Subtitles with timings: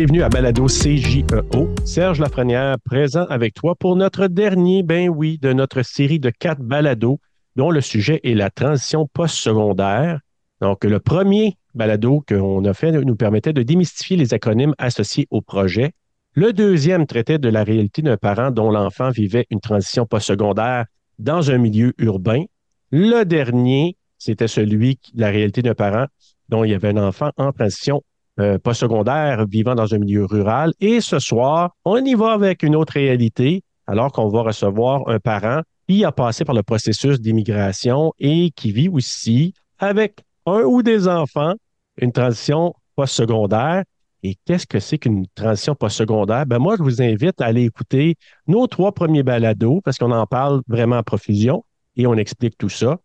[0.00, 1.68] bienvenue à Balado CJEO.
[1.84, 6.62] Serge Lafrenière présent avec toi pour notre dernier, ben oui, de notre série de quatre
[6.62, 7.20] balados
[7.54, 10.20] dont le sujet est la transition post-secondaire.
[10.62, 15.42] Donc, le premier balado qu'on a fait nous permettait de démystifier les acronymes associés au
[15.42, 15.92] projet.
[16.32, 20.86] Le deuxième traitait de la réalité d'un parent dont l'enfant vivait une transition post-secondaire
[21.18, 22.44] dans un milieu urbain.
[22.90, 26.06] Le dernier, c'était celui de la réalité d'un parent
[26.48, 28.02] dont il y avait un enfant en transition
[28.38, 30.72] euh, post-secondaire vivant dans un milieu rural.
[30.80, 35.18] Et ce soir, on y va avec une autre réalité, alors qu'on va recevoir un
[35.18, 40.82] parent qui a passé par le processus d'immigration et qui vit aussi avec un ou
[40.82, 41.54] des enfants
[42.00, 43.84] une transition post-secondaire.
[44.22, 46.46] Et qu'est-ce que c'est qu'une transition post-secondaire?
[46.46, 50.26] Ben moi, je vous invite à aller écouter nos trois premiers balados parce qu'on en
[50.26, 51.64] parle vraiment à profusion
[51.96, 52.98] et on explique tout ça.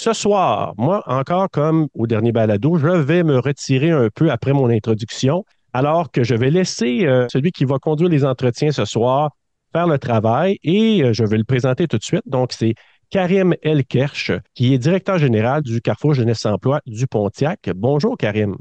[0.00, 4.52] Ce soir, moi, encore comme au dernier balado, je vais me retirer un peu après
[4.52, 8.84] mon introduction, alors que je vais laisser euh, celui qui va conduire les entretiens ce
[8.84, 9.32] soir
[9.72, 12.22] faire le travail et euh, je vais le présenter tout de suite.
[12.26, 12.76] Donc, c'est
[13.10, 17.68] Karim Elkerch, qui est directeur général du Carrefour Jeunesse Emploi du Pontiac.
[17.74, 18.54] Bonjour, Karim.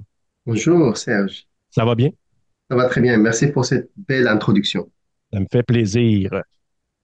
[0.47, 1.45] Bonjour, Serge.
[1.69, 2.09] Ça va bien?
[2.71, 3.15] Ça va très bien.
[3.17, 4.89] Merci pour cette belle introduction.
[5.31, 6.31] Ça me fait plaisir.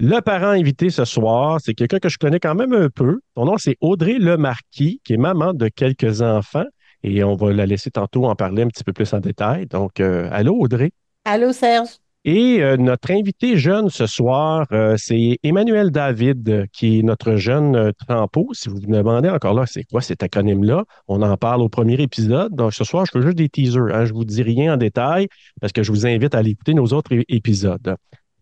[0.06, 3.22] Le parent invité ce soir, c'est quelqu'un que je connais quand même un peu.
[3.38, 6.66] Son nom, c'est Audrey Lemarquis, qui est maman de quelques enfants.
[7.04, 9.66] Et on va la laisser tantôt en parler un petit peu plus en détail.
[9.66, 10.92] Donc, euh, allô, Audrey?
[11.24, 11.88] Allô, Serge?
[12.26, 17.94] Et euh, notre invité jeune ce soir, euh, c'est Emmanuel David, qui est notre jeune
[18.06, 18.50] trempeau.
[18.52, 20.84] Si vous me demandez encore là, c'est quoi cet acronyme-là?
[21.08, 22.54] On en parle au premier épisode.
[22.54, 23.96] Donc, ce soir, je fais juste des teasers.
[23.96, 24.04] Hein.
[24.04, 25.30] Je ne vous dis rien en détail
[25.62, 27.96] parce que je vous invite à aller écouter nos autres épisodes.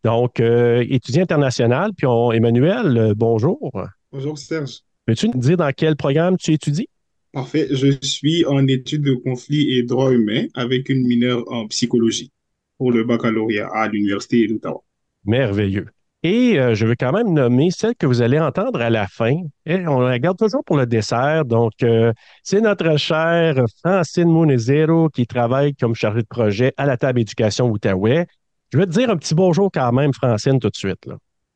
[0.03, 3.71] Donc, euh, étudiant international, puis on, Emmanuel, euh, bonjour.
[4.11, 4.79] Bonjour Serge.
[5.05, 6.87] Peux-tu nous dire dans quel programme tu étudies?
[7.33, 12.31] Parfait, je suis en études de conflit et droits humains avec une mineure en psychologie
[12.77, 14.83] pour le baccalauréat à l'Université d'Ottawa.
[15.25, 15.85] Merveilleux.
[16.23, 19.35] Et euh, je veux quand même nommer celle que vous allez entendre à la fin.
[19.65, 21.45] Et on la garde toujours pour le dessert.
[21.45, 21.73] Donc,
[22.43, 27.69] c'est notre chère Francine Monezero qui travaille comme chargée de projet à la table éducation
[27.69, 28.27] Outaouais.
[28.71, 31.05] Je vais te dire un petit bonjour quand même, Francine, tout de suite.
[31.05, 31.15] Là.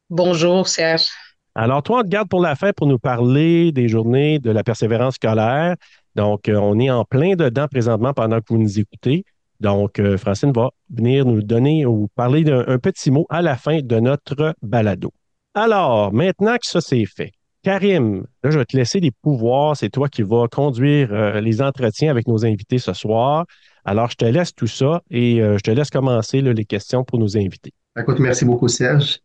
[0.09, 1.08] Bonjour, Serge.
[1.56, 4.64] Alors, toi, on te garde pour la fin pour nous parler des journées de la
[4.64, 5.75] persévérance scolaire.
[6.16, 9.24] Donc, euh, on est en plein dedans présentement pendant que vous nous écoutez.
[9.62, 13.80] Donc, euh, Francine va venir nous donner ou parler d'un petit mot à la fin
[13.81, 15.14] de notre balado.
[15.54, 17.31] Alors, maintenant que ça c'est fait,
[17.64, 19.78] Karim, là, je vais te laisser les pouvoirs.
[19.78, 23.46] C'est toi qui vas conduire euh, les entretiens avec nos invités ce soir.
[23.88, 27.19] Alors, je te laisse tout ça et euh, je te laisse commencer les questions pour
[27.19, 27.72] nos invités.
[27.96, 29.19] Écoute, merci beaucoup, Serge.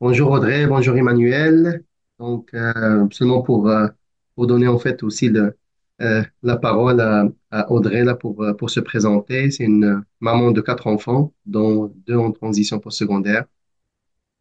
[0.00, 1.84] Bonjour Audrey, bonjour Emmanuel.
[2.18, 3.86] Donc, euh, seulement pour, euh,
[4.34, 5.56] pour donner en fait aussi le,
[6.00, 9.52] la parole à, Audrey là, pour, pour se présenter.
[9.52, 13.44] C'est une maman de quatre enfants, dont deux en transition postsecondaire.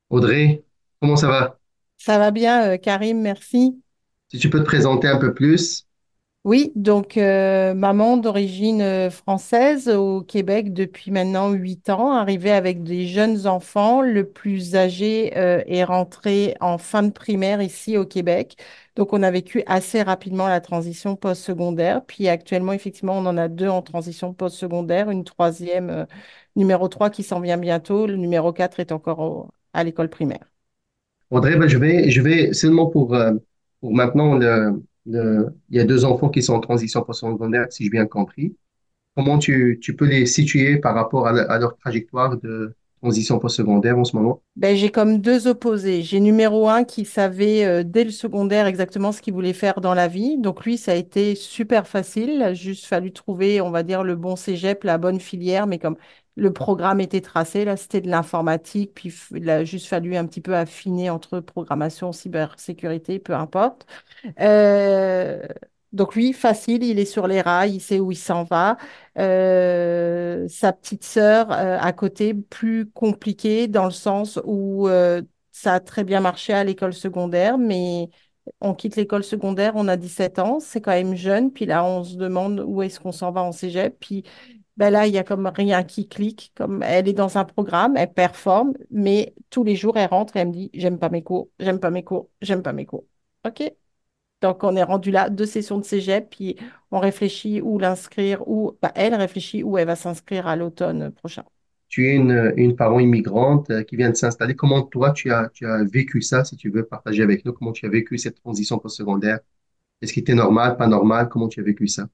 [0.09, 0.63] Audrey,
[1.00, 1.59] comment ça va?
[1.97, 3.79] Ça va bien, Karim, merci.
[4.29, 5.85] Si tu peux te présenter un peu plus.
[6.46, 12.82] Oui, donc euh, maman d'origine euh, française au Québec depuis maintenant huit ans, arrivée avec
[12.82, 14.02] des jeunes enfants.
[14.02, 18.56] Le plus âgé euh, est rentré en fin de primaire ici au Québec.
[18.96, 22.06] Donc on a vécu assez rapidement la transition post-secondaire.
[22.06, 26.08] Puis actuellement, effectivement, on en a deux en transition post-secondaire, une troisième,
[26.56, 28.08] numéro 3 qui s'en vient bientôt.
[28.08, 30.50] Le numéro 4 est encore à l'école primaire.
[31.32, 33.16] Audrey, ben, je vais, je vais seulement pour,
[33.82, 37.90] pour maintenant le il y a deux enfants qui sont en transition post-secondaire, si j'ai
[37.90, 38.56] bien compris.
[39.16, 44.16] Comment tu, peux les situer par rapport à, leur trajectoire de transition post-secondaire en ce
[44.16, 44.42] moment?
[44.56, 46.03] Ben, j'ai comme deux opposés.
[46.03, 49.94] J'ai numéro un qui savait euh, dès le secondaire exactement ce qu'il voulait faire dans
[49.94, 50.38] la vie.
[50.38, 52.52] Donc lui, ça a été super facile.
[52.53, 55.97] Juste fallu trouver, on va dire, le bon cégep, la bonne filière, mais comme
[56.40, 60.41] le programme était tracé, là, c'était de l'informatique, puis il a juste fallu un petit
[60.41, 63.86] peu affiner entre programmation, cybersécurité, peu importe.
[64.40, 65.46] Euh,
[65.91, 68.78] donc lui, facile, il est sur les rails, il sait où il s'en va.
[69.18, 74.88] Euh, sa petite sœur euh, à côté, plus compliqué dans le sens où
[75.52, 78.09] ça a très bien marché à l'école secondaire, mais
[78.62, 82.03] on quitte l'école secondaire, on a 17 ans, c'est quand même jeune, puis là on
[82.03, 84.24] se demande où est-ce qu'on s'en va en cégep, puis
[84.79, 86.53] ben là, il y a comme rien qui clique.
[86.55, 90.41] Comme elle est dans un programme, elle performe, mais tous les jours, elle rentre et
[90.41, 93.05] elle me dit J'aime pas mes cours, j'aime pas mes cours, j'aime pas mes cours.
[93.46, 93.64] OK.
[94.41, 96.58] Donc, on est rendu là, deux sessions de cégep, puis
[96.91, 101.43] on réfléchit où l'inscrire, ou ben, elle réfléchit où elle va s'inscrire à l'automne prochain.
[101.90, 104.55] Tu es une, une immigrante euh, qui vient de s'installer.
[104.55, 107.53] Comment toi, tu as, tu as vécu ça, si tu veux partager avec nous?
[107.53, 109.40] Comment tu as vécu cette transition postsecondaire?
[110.02, 111.29] Est-ce qu'il était normal, pas normal?
[111.29, 112.08] Comment tu as vécu ça?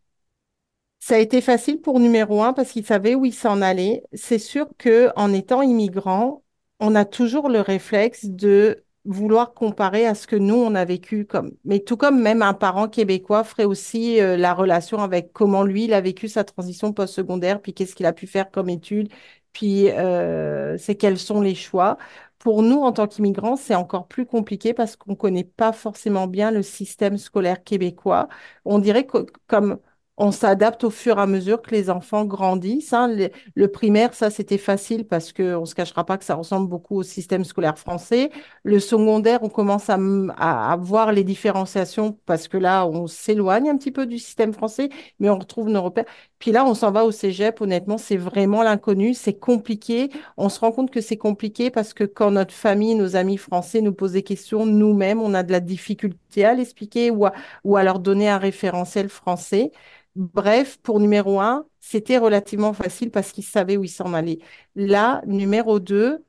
[1.08, 4.02] Ça a été facile pour numéro un parce qu'il savait où il s'en allait.
[4.14, 6.44] C'est sûr que en étant immigrant,
[6.80, 11.26] on a toujours le réflexe de vouloir comparer à ce que nous, on a vécu
[11.28, 11.52] comme.
[11.64, 15.84] Mais tout comme même un parent québécois ferait aussi euh, la relation avec comment lui,
[15.86, 19.10] il a vécu sa transition post-secondaire, puis qu'est-ce qu'il a pu faire comme études,
[19.54, 21.98] puis euh, c'est quels sont les choix.
[22.40, 26.50] Pour nous, en tant qu'immigrants, c'est encore plus compliqué parce qu'on connaît pas forcément bien
[26.50, 28.28] le système scolaire québécois.
[28.66, 29.78] On dirait que comme
[30.18, 32.94] on s'adapte au fur et à mesure que les enfants grandissent.
[32.94, 33.08] hein.
[33.56, 36.96] Le, primaire, ça, c'était facile parce qu'on ne se cachera pas que ça ressemble beaucoup
[36.98, 38.30] au système scolaire français.
[38.64, 39.98] Le secondaire, on commence à,
[40.38, 44.90] à voir les différenciations parce que là, on s'éloigne un petit peu du système français,
[45.20, 46.06] mais on retrouve nos repères.
[46.40, 47.62] Puis là, on s'en va au cégep.
[47.62, 49.14] Honnêtement, c'est vraiment l'inconnu.
[49.14, 50.10] C'est compliqué.
[50.38, 53.82] On se rend compte que c'est compliqué parce que quand notre famille, nos amis français
[53.82, 58.00] nous posent des questions, nous-mêmes, on a de la difficulté à l'expliquer ou à, leur
[58.00, 59.72] donner un référentiel français.
[60.16, 64.40] Bref, pour numéro un, c'était relativement facile parce qu'il savait où il s'en allait.
[64.76, 66.24] Là, numéro deux,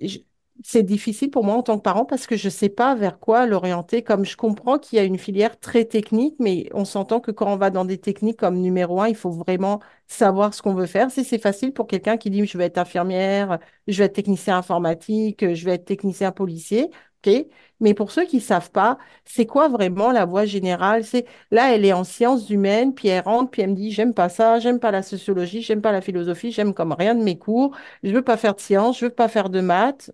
[0.00, 0.18] je-
[0.64, 3.18] c'est difficile pour moi en tant que parent parce que je ne sais pas vers
[3.18, 4.02] quoi l'orienter.
[4.02, 7.52] Comme je comprends qu'il y a une filière très technique, mais on s'entend que quand
[7.52, 10.86] on va dans des techniques comme numéro un, il faut vraiment savoir ce qu'on veut
[10.86, 11.10] faire.
[11.10, 14.56] Si c'est facile pour quelqu'un qui dit je vais être infirmière, je vais être technicien
[14.58, 16.90] informatique, je vais être technicien policier,
[17.26, 17.46] ok.
[17.80, 21.04] Mais pour ceux qui savent pas, c'est quoi vraiment la voie générale?
[21.04, 24.14] C'est là, elle est en sciences humaines, puis elle rentre, puis elle me dit j'aime
[24.14, 27.38] pas ça, j'aime pas la sociologie, j'aime pas la philosophie, j'aime comme rien de mes
[27.38, 30.10] cours, je veux pas faire de sciences, je veux pas faire de maths.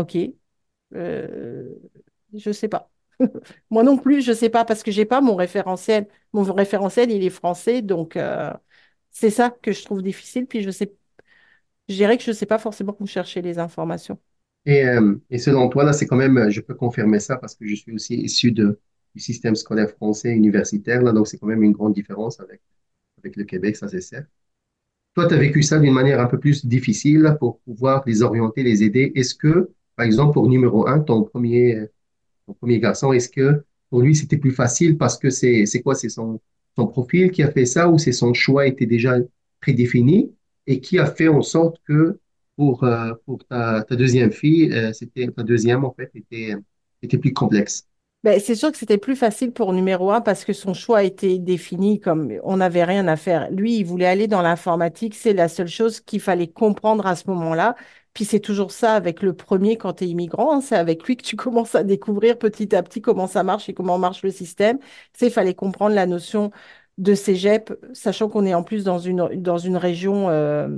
[0.00, 0.16] Ok,
[0.94, 1.68] euh,
[2.34, 2.90] je sais pas.
[3.70, 6.08] Moi non plus, je sais pas parce que j'ai pas mon référentiel.
[6.32, 8.52] Mon référentiel, il est français, donc euh,
[9.10, 10.46] c'est ça que je trouve difficile.
[10.46, 10.94] Puis je sais,
[11.88, 14.18] je dirais que je sais pas forcément où chercher les informations.
[14.66, 17.66] Et, euh, et selon toi, là, c'est quand même, je peux confirmer ça parce que
[17.66, 18.66] je suis aussi issu du
[19.16, 22.60] système scolaire français universitaire, là, donc c'est quand même une grande différence avec,
[23.18, 24.28] avec le Québec, ça c'est certain.
[25.14, 28.62] Toi, tu as vécu ça d'une manière un peu plus difficile pour pouvoir les orienter,
[28.62, 29.12] les aider.
[29.14, 29.70] Est-ce que,
[30.00, 31.78] par exemple, pour numéro un, ton premier,
[32.46, 36.08] ton premier garçon, est-ce que pour lui, c'était plus facile parce que c'est, quoi, c'est
[36.08, 36.40] son,
[36.74, 39.16] profil qui a fait ça ou c'est son choix était déjà
[39.60, 40.32] prédéfini
[40.66, 42.18] et qui a fait en sorte que
[42.56, 43.12] pour, euh,
[43.50, 46.54] ta deuxième fille, euh, c'était, ta deuxième, en fait, était,
[47.02, 47.86] était plus complexe?
[48.22, 51.38] Ben, c'est sûr que c'était plus facile pour numéro un parce que son choix était
[51.38, 53.50] défini comme on n'avait rien à faire.
[53.50, 57.28] Lui, il voulait aller dans l'informatique, c'est la seule chose qu'il fallait comprendre à ce
[57.28, 57.76] moment-là.
[58.14, 61.16] Puis c'est toujours ça avec le premier quand tu es immigrant, hein, c'est avec lui
[61.16, 64.30] que tu commences à découvrir petit à petit comment ça marche et comment marche le
[64.30, 64.78] système.
[65.12, 66.50] C'est fallait comprendre la notion
[66.98, 70.68] de cégep, sachant qu'on est en plus dans une, dans une région euh,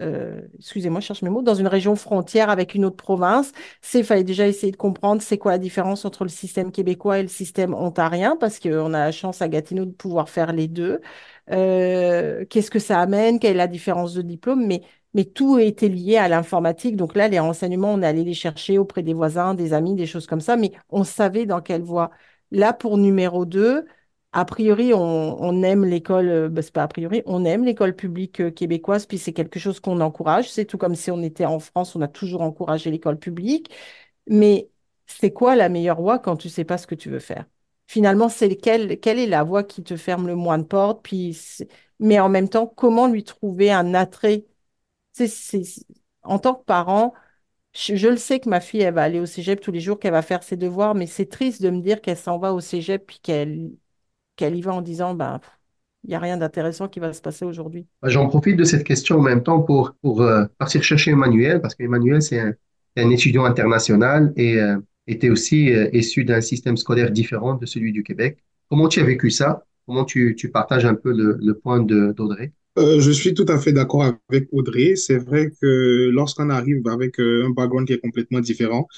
[0.00, 4.02] euh, excusez-moi, je cherche mes mots, dans une région frontière avec une autre province, c'est,
[4.02, 7.28] fallait déjà essayer de comprendre c'est quoi la différence entre le système québécois et le
[7.28, 11.00] système ontarien, parce qu'on a la chance à Gatineau de pouvoir faire les deux.
[11.52, 14.82] Euh, qu'est-ce que ça amène, quelle est la différence de diplôme, mais,
[15.14, 16.96] mais tout était lié à l'informatique.
[16.96, 20.26] Donc là, les renseignements, on allait les chercher auprès des voisins, des amis, des choses
[20.26, 22.10] comme ça, mais on savait dans quelle voie.
[22.50, 23.86] Là, pour numéro 2,
[24.32, 28.50] a priori, on, aime l'école, ben, c'est pas a priori, on aime l'école publique euh,
[28.50, 30.50] québécoise, puis c'est quelque chose qu'on encourage.
[30.50, 33.70] C'est tout comme si on était en France, on a toujours encouragé l'école publique.
[34.28, 34.70] Mais
[35.06, 37.46] c'est quoi la meilleure voie quand tu sais pas ce que tu veux faire?
[37.86, 41.38] Finalement, c'est quelle, quelle est la voie qui te ferme le moins de portes, puis
[42.00, 44.46] mais en même temps, comment lui trouver un attrait?
[46.22, 47.14] En tant que parent,
[47.74, 50.22] je, le sais que ma fille, va aller au cégep tous les jours, qu'elle va
[50.22, 53.20] faire ses devoirs, mais c'est triste de me dire qu'elle s'en va au cégep, puis
[53.22, 53.76] qu'elle
[54.40, 55.40] y va en disant, ben,
[56.04, 57.86] il n'y a rien d'intéressant qui va se passer aujourd'hui.
[58.02, 61.60] Bah, J'en profite de cette question en même temps pour, pour euh, partir chercher Emmanuel,
[61.60, 62.54] parce qu'Emmanuel, c'est un,
[62.96, 67.92] un étudiant international et euh, était aussi euh, issu d'un système scolaire différent de celui
[67.92, 68.38] du Québec.
[68.70, 69.64] Comment tu as vécu ça?
[69.86, 72.52] Comment tu, tu partages un peu le, le point d'Audrey?
[72.76, 74.96] Euh, je suis tout à fait d'accord avec Audrey.
[74.96, 78.88] C'est vrai que lorsqu'on arrive avec euh, un background qui est complètement différent,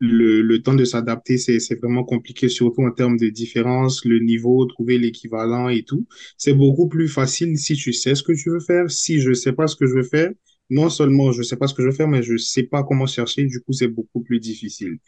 [0.00, 4.64] le, le temps de s'adapter, c'est, vraiment compliqué, surtout en termes de différence, le niveau,
[4.66, 6.06] trouver l'équivalent et tout.
[6.38, 8.90] C'est beaucoup plus facile si tu sais ce que tu veux faire.
[8.90, 10.30] Si je sais pas ce que je veux faire,
[10.70, 13.06] non seulement je sais pas ce que je veux faire, mais je sais pas comment
[13.06, 13.44] chercher.
[13.46, 14.98] Du coup, c'est beaucoup plus difficile.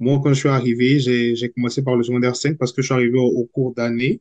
[0.00, 2.94] Moi, quand je suis arrivé, j'ai, commencé par le secondaire 5 parce que je suis
[2.94, 4.20] arrivé au, cours d'année.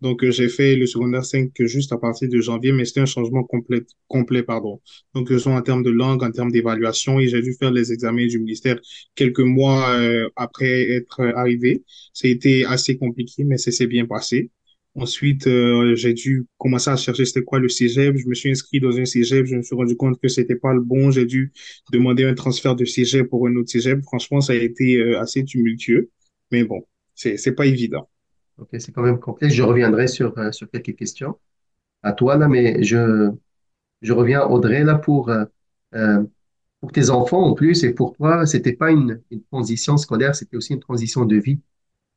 [0.00, 3.06] Donc, euh, j'ai fait le secondaire 5 juste à partir de janvier, mais c'était un
[3.06, 4.80] changement complet, complet, pardon.
[5.14, 7.92] Donc, ce soit en termes de langue, en termes d'évaluation, et j'ai dû faire les
[7.92, 8.78] examens du ministère
[9.16, 11.82] quelques mois euh, après être arrivé.
[12.22, 14.50] Été assez compliqué, mais ça s'est bien passé.
[14.98, 18.16] Ensuite, euh, j'ai dû commencer à chercher c'était quoi le cégep.
[18.16, 19.44] Je me suis inscrit dans un cégep.
[19.46, 21.10] Je me suis rendu compte que c'était pas le bon.
[21.10, 21.52] J'ai dû
[21.92, 24.02] demander un transfert de cégep pour un autre cégep.
[24.04, 26.10] Franchement, ça a été euh, assez tumultueux.
[26.50, 28.08] Mais bon, c'est, c'est pas évident.
[28.58, 29.54] Ok, c'est quand même complexe.
[29.54, 31.38] Je reviendrai sur, euh, sur quelques questions
[32.02, 33.30] à toi, là, mais je,
[34.02, 35.44] je reviens, Audrey, là, pour, euh,
[35.94, 36.24] euh,
[36.80, 40.56] pour tes enfants en plus et pour toi, c'était pas une, une transition scolaire, c'était
[40.56, 41.60] aussi une transition de vie.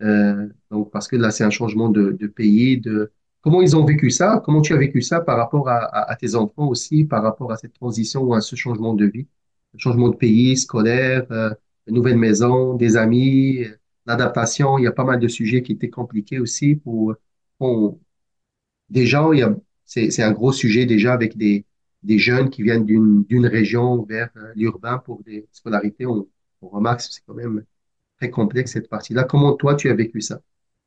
[0.01, 3.85] Euh, donc, parce que là, c'est un changement de, de pays, de comment ils ont
[3.85, 7.23] vécu ça, comment tu as vécu ça par rapport à, à, tes enfants aussi, par
[7.23, 9.27] rapport à cette transition ou à ce changement de vie,
[9.77, 11.53] changement de pays, scolaire, euh,
[11.87, 14.77] une nouvelle maison, des amis, euh, l'adaptation.
[14.77, 17.15] Il y a pas mal de sujets qui étaient compliqués aussi pour,
[17.57, 17.99] pour
[18.89, 21.65] déjà, il y a, c'est, un gros sujet déjà avec des,
[22.03, 26.05] des jeunes qui viennent d'une, région vers euh, l'urbain pour des scolarités.
[26.05, 26.27] On,
[26.61, 27.63] on remarque que c'est quand même
[28.19, 29.23] très complexe cette partie-là.
[29.23, 30.41] Comment toi, tu as vécu ça?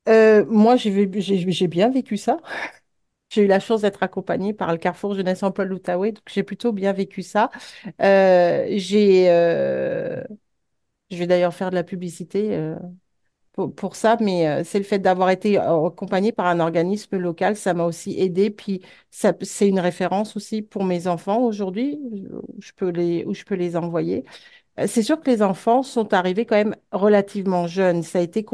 [0.09, 1.07] Euh, moi, j'ai
[1.67, 2.37] bien vécu ça.
[3.29, 6.43] J'ai eu la chance d'être accompagnée par le Carrefour Jeunesse Emploi de l'Outaouais, donc j'ai
[6.43, 7.49] plutôt bien vécu ça.
[8.01, 10.23] Euh, j'ai, euh,
[11.09, 12.75] je vais d'ailleurs faire de la publicité
[13.53, 17.85] pour, ça, mais c'est le fait d'avoir été accompagnée par un organisme local, ça m'a
[17.85, 18.51] aussi aidé.
[18.51, 21.99] Puis c'est une référence aussi pour mes enfants aujourd'hui,
[22.29, 22.71] où je
[23.43, 24.25] peux les envoyer.
[24.79, 28.03] Euh, C'est sûr que les enfants sont arrivés quand même relativement jeunes.
[28.03, 28.45] Ça a été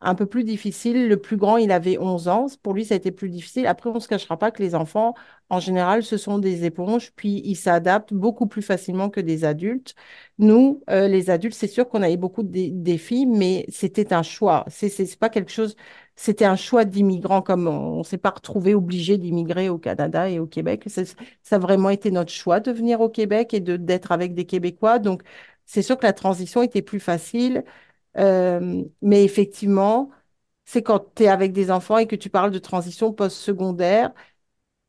[0.00, 1.08] un peu plus difficile.
[1.08, 2.46] Le plus grand, il avait 11 ans.
[2.62, 3.66] Pour lui, ça a été plus difficile.
[3.66, 5.14] Après, on ne se cachera pas que les enfants,
[5.48, 9.94] en général, ce sont des éponges, puis ils s'adaptent beaucoup plus facilement que des adultes.
[10.38, 14.22] Nous, euh, les adultes, c'est sûr qu'on avait beaucoup de dé- défis, mais c'était un
[14.22, 14.64] choix.
[14.68, 15.76] C'est pas quelque chose.
[16.16, 20.46] C'était un choix d'immigrants, comme on s'est pas retrouvé obligé d'immigrer au Canada et au
[20.46, 20.84] Québec.
[20.88, 24.98] Ça, a vraiment été notre choix de venir au Québec et d'être avec des Québécois.
[24.98, 25.22] Donc,
[25.70, 27.64] c'est sûr que la transition était plus facile,
[28.18, 30.10] euh, mais effectivement,
[30.64, 34.12] c'est quand tu es avec des enfants et que tu parles de transition post-secondaire,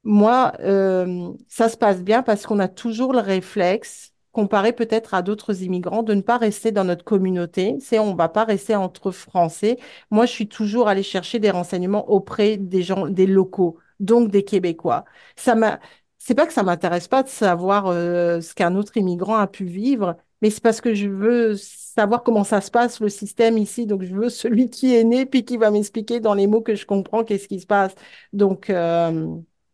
[0.04, 5.22] moi, euh, ça se passe bien parce qu'on a toujours le réflexe, comparé peut-être à
[5.22, 7.78] d'autres immigrants, de ne pas rester dans notre communauté.
[7.82, 9.78] C'est, on va pas rester entre Français.
[10.10, 14.44] Moi, je suis toujours allée chercher des renseignements auprès des gens, des locaux, donc des
[14.44, 15.06] Québécois.
[15.36, 15.80] Ça m'a,
[16.18, 19.66] c'est pas que ça m'intéresse pas de savoir euh, ce qu'un autre immigrant a pu
[19.66, 23.86] vivre, mais c'est parce que je veux savoir comment ça se passe, le système ici.
[23.86, 26.76] Donc, je veux celui qui est né puis qui va m'expliquer dans les mots que
[26.76, 27.94] je comprends qu'est-ce qui se passe.
[28.34, 29.28] Donc, euh,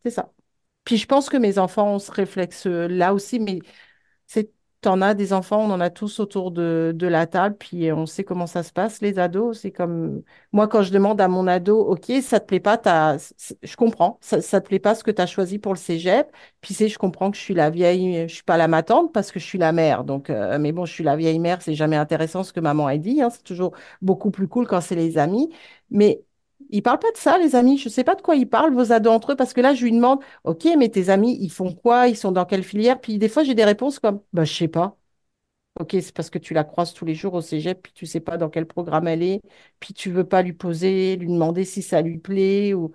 [0.04, 0.32] c'est ça.
[0.84, 3.60] Puis je pense que mes enfants ont ce réflexe-là aussi, mais
[4.78, 7.92] c'est, t'en as des enfants, on en a tous autour de, de la table, puis
[7.92, 9.60] on sait comment ça se passe, les ados.
[9.60, 13.18] C'est comme, moi, quand je demande à mon ado, OK, ça te plaît pas, t'as...
[13.20, 15.80] c- je comprends, ça, ça te plaît pas ce que tu as choisi pour le
[15.80, 16.32] cégep,
[16.62, 19.32] puis c'est, je comprends que je suis la vieille, je suis pas la matante parce
[19.32, 20.04] que je suis la mère.
[20.04, 22.88] Donc, euh, mais bon, je suis la vieille mère, c'est jamais intéressant ce que maman
[22.88, 25.50] a dit, hein, c'est toujours beaucoup plus cool quand c'est les amis.
[25.90, 26.22] Mais
[26.70, 27.78] ils parlent pas de ça, les amis.
[27.78, 29.84] Je sais pas de quoi ils parlent, vos ados entre eux, parce que là, je
[29.84, 32.08] lui demande, OK, mais tes amis, ils font quoi?
[32.08, 33.00] Ils sont dans quelle filière?
[33.02, 34.98] Puis des fois, j'ai des réponses comme, bah, je sais pas.
[35.80, 38.20] OK, c'est parce que tu la croises tous les jours au cégep, puis tu sais
[38.20, 39.42] pas dans quel programme elle est,
[39.80, 42.92] puis tu veux pas lui poser, lui demander si ça lui plaît, ou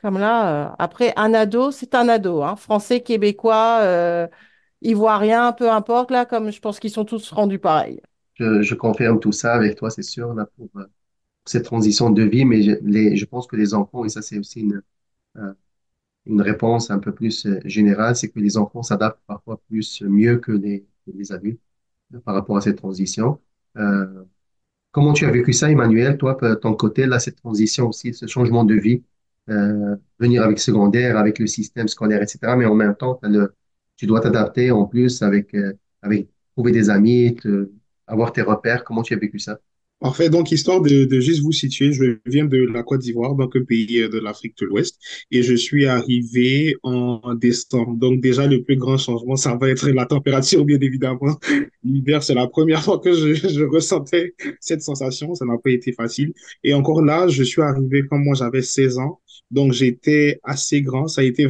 [0.00, 0.70] comme là.
[0.72, 2.56] euh, Après, un ado, c'est un ado, hein.
[2.56, 4.28] Français, québécois, euh,
[4.82, 8.00] ivoirien, peu importe, là, comme je pense qu'ils sont tous rendus pareils.
[8.34, 10.86] Je, je confirme tout ça avec toi, c'est sûr, là, pour euh,
[11.46, 14.82] cette transition de vie, mais je, pense que les enfants, et ça, c'est aussi une,
[15.36, 15.52] euh,
[16.42, 20.38] réponse un peu plus euh, générale, c'est que les enfants s'adaptent parfois plus euh, mieux
[20.38, 20.84] que les,
[21.30, 21.60] adultes
[22.24, 23.40] par rapport à cette transition.
[24.90, 28.26] Comment tu as vécu ça, Emmanuel, toi, de ton côté, là, cette transition aussi, ce
[28.26, 29.02] changement de vie,
[30.18, 33.20] venir avec secondaire, avec le système scolaire, etc., mais en même temps,
[33.96, 35.54] tu dois t'adapter en plus avec,
[36.02, 37.36] avec trouver des amis,
[38.06, 38.84] avoir tes repères.
[38.84, 39.60] Comment tu as vécu ça?
[39.98, 40.28] Parfait.
[40.28, 44.02] Donc, histoire de, juste vous situer, je viens de la Côte d'Ivoire, donc un pays
[44.02, 44.98] euh, de l'Afrique de l'Ouest,
[45.30, 47.94] et je suis arrivé en décembre.
[47.96, 51.38] Donc, déjà, le plus grand changement, ça va être la température, bien évidemment.
[51.82, 55.34] L'hiver, c'est la première fois que je, je ressentais cette sensation.
[55.34, 56.34] Ça n'a pas été facile.
[56.62, 59.20] Et encore là, je suis arrivé quand moi j'avais 16 ans.
[59.50, 61.08] Donc, j'étais assez grand.
[61.08, 61.46] Ça a été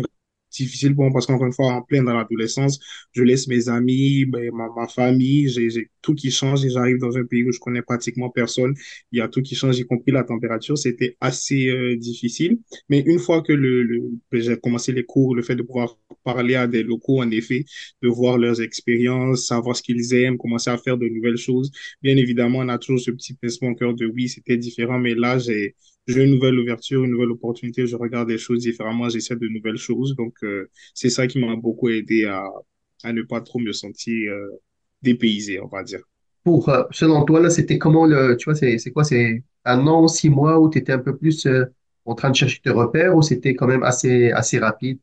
[0.65, 2.79] difficile moi parce qu'encore une fois, en plein dans l'adolescence,
[3.13, 7.17] je laisse mes amis, ben, ma, ma famille, j'ai tout qui change et j'arrive dans
[7.17, 8.75] un pays où je connais pratiquement personne.
[9.13, 10.79] Il y a tout qui change, y compris la température.
[10.79, 12.59] C'était assez euh, difficile.
[12.89, 15.99] Mais une fois que le, le, que j'ai commencé les cours, le fait de pouvoir
[16.25, 17.65] parler à des locaux, en effet,
[18.03, 21.71] de voir leurs expériences, savoir ce qu'ils aiment, commencer à faire de nouvelles choses.
[22.03, 25.15] Bien évidemment, on a toujours ce petit pincement au cœur de oui, c'était différent, mais
[25.15, 25.75] là, j'ai
[26.07, 29.77] j'ai une nouvelle ouverture, une nouvelle opportunité, je regarde les choses différemment, j'essaie de nouvelles
[29.79, 30.15] choses.
[30.17, 32.45] Donc, euh, c'est ça qui m'a beaucoup aidé à,
[33.05, 34.61] à ne pas trop me sentir euh,
[35.03, 36.01] dépaysé, on va dire.
[36.45, 40.07] Pour, euh, selon toi, là, c'était comment le, tu vois, c'est, quoi, c'est un an,
[40.09, 41.65] six mois où tu étais un peu plus euh,
[42.05, 44.99] en train de chercher tes repères ou c'était quand même assez, assez rapide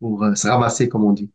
[0.00, 1.30] pour euh, se ramasser, comme on dit?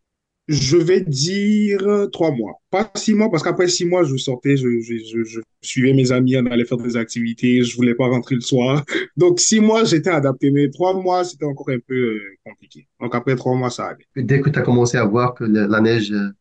[0.48, 2.60] Je vais dire euh, trois mois.
[2.72, 6.12] Pas six mois, parce qu'après six mois, je sortais, je, je, je, je suivais mes
[6.12, 8.84] amis, on allait faire des activités, je voulais pas rentrer le soir.
[9.18, 12.88] Donc six mois, j'étais adapté, mais trois mois, c'était encore un peu euh, compliqué.
[13.00, 14.06] Donc après trois mois, ça allait.
[14.16, 16.32] Dès que tu as commencé à voir que la neige, euh,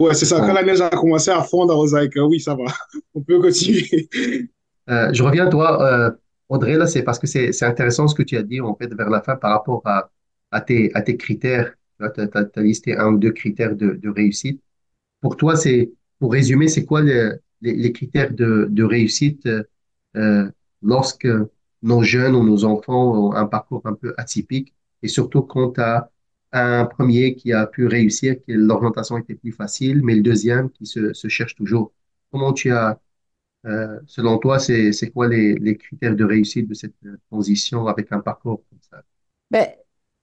[0.00, 0.40] Ouais, c'est ça.
[0.40, 2.64] Quand bon, la neige a commencé à fondre, was like, oui, ça va,
[3.14, 4.08] on peut continuer.
[4.88, 6.10] Euh, je reviens à toi, euh,
[6.48, 8.92] Audrey, là, c'est parce que c'est c'est intéressant ce que tu as dit, en fait,
[8.94, 10.10] vers la fin par rapport à,
[10.50, 11.74] à tes, à tes critères.
[12.14, 14.60] Tu as, listé un ou deux critères de, réussite.
[15.20, 19.48] Pour toi, c'est, pour résumer, c'est quoi le- les, critères de, réussite
[20.16, 20.50] euh,
[20.82, 21.28] lorsque
[21.82, 25.80] nos jeunes ou nos enfants ont un parcours un peu atypique et surtout quand tu
[25.80, 26.10] as
[26.52, 30.86] un premier qui a pu réussir, que l'orientation était plus facile, mais le deuxième qui
[30.86, 31.92] se, cherche toujours.
[32.30, 33.00] Comment tu as
[33.66, 36.94] euh, selon toi, c'est, quoi les, critères de réussite de cette
[37.30, 39.02] transition avec un parcours comme ça?
[39.50, 39.68] Ben,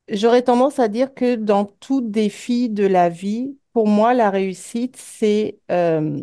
[0.09, 4.95] j'aurais tendance à dire que dans tout défi de la vie, pour moi, la réussite,
[4.97, 6.19] c'est, euh,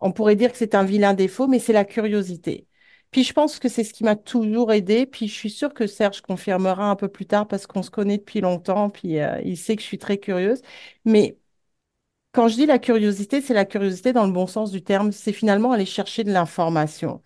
[0.00, 2.66] on pourrait dire que c'est un vilain défaut, mais c'est la curiosité.
[3.10, 5.06] Puis je pense que c'est ce qui m'a toujours aidé.
[5.06, 8.18] Puis je suis sûre que Serge confirmera un peu plus tard parce qu'on se connaît
[8.18, 8.90] depuis longtemps.
[8.90, 10.60] Puis euh, il sait que je suis très curieuse.
[11.06, 11.38] Mais
[12.32, 15.12] quand je dis la curiosité, c'est la curiosité dans le bon sens du terme.
[15.12, 17.22] C'est finalement aller chercher de l'information.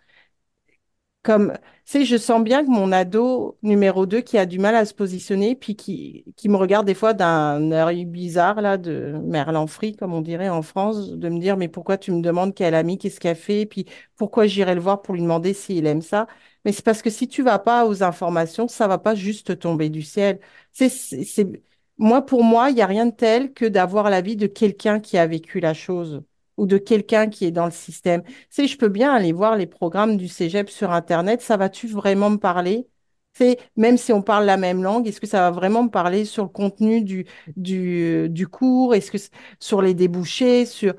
[1.23, 4.75] Comme, tu sais, je sens bien que mon ado numéro 2 qui a du mal
[4.75, 9.13] à se positionner, puis qui, qui me regarde des fois d'un œil bizarre, là, de
[9.23, 12.55] Merlan frit, comme on dirait en France, de me dire, mais pourquoi tu me demandes
[12.57, 13.87] quelle amie, qu'est-ce qu'elle fait, puis
[14.17, 16.27] pourquoi j'irai le voir pour lui demander s'il aime ça.
[16.65, 19.91] Mais c'est parce que si tu vas pas aux informations, ça va pas juste tomber
[19.91, 20.41] du ciel.
[20.73, 21.63] C'est, c'est, c'est-
[21.99, 25.19] Moi, pour moi, il n'y a rien de tel que d'avoir l'avis de quelqu'un qui
[25.19, 26.23] a vécu la chose
[26.63, 28.23] ou de quelqu'un qui est dans le système.
[28.49, 31.43] Sais, je peux bien aller voir les programmes du Cégep sur Internet.
[31.43, 32.87] Ça va-tu vraiment me parler?
[33.35, 36.25] C'est même si on parle la même langue, est-ce que ça va vraiment me parler
[36.25, 37.27] sur le contenu du,
[37.57, 38.95] du, cours?
[38.95, 39.19] Est-ce que
[39.59, 40.95] sur les débouchés, sur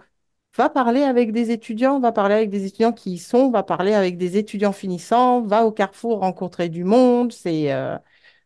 [0.58, 3.94] va parler avec des étudiants, va parler avec des étudiants qui y sont, va parler
[3.94, 7.32] avec des étudiants finissants, va au Carrefour rencontrer du monde.
[7.32, 7.98] C'est euh,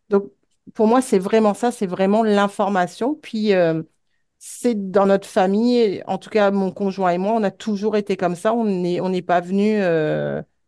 [0.10, 0.32] donc
[0.74, 3.16] pour moi c'est vraiment ça, c'est vraiment l'information.
[3.16, 3.84] Puis euh,
[4.40, 8.18] c'est dans notre famille, en tout cas mon conjoint et moi, on a toujours été
[8.18, 8.54] comme ça.
[8.54, 9.80] On n'est on n'est pas venu